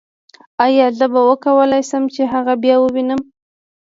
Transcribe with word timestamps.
ایا 0.65 0.87
زه 0.99 1.05
به 1.13 1.21
وکولای 1.29 1.83
شم 1.89 2.03
چې 2.15 2.21
هغه 2.33 2.53
بیا 2.63 2.75
ووینم 2.79 3.21